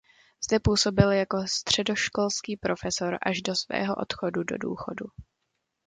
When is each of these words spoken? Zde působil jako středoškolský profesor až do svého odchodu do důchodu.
Zde 0.43 0.59
působil 0.59 1.11
jako 1.11 1.37
středoškolský 1.47 2.57
profesor 2.57 3.17
až 3.21 3.41
do 3.41 3.55
svého 3.55 3.95
odchodu 3.95 4.43
do 4.43 4.57
důchodu. 4.57 5.05